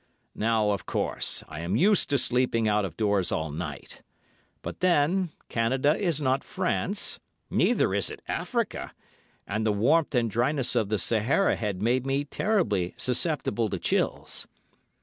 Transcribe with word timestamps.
Now, 0.33 0.71
of 0.71 0.87
course, 0.87 1.43
I 1.47 1.59
am 1.59 1.75
used 1.75 2.09
to 2.09 2.17
sleeping 2.17 2.67
out 2.67 2.85
of 2.85 2.97
doors 2.97 3.31
all 3.31 3.51
night; 3.51 4.01
but, 4.63 4.79
then, 4.79 5.29
Canada 5.47 5.95
is 5.95 6.19
not 6.19 6.43
France, 6.43 7.19
neither 7.51 7.93
is 7.93 8.09
it 8.09 8.23
Africa, 8.27 8.93
and 9.45 9.63
the 9.63 9.71
warmth 9.71 10.15
and 10.15 10.27
dryness 10.31 10.75
of 10.75 10.89
the 10.89 10.97
Sahara 10.97 11.55
had 11.55 11.83
made 11.83 12.07
me 12.07 12.25
terribly 12.25 12.95
susceptible 12.97 13.69
to 13.69 13.77
chills. 13.77 14.47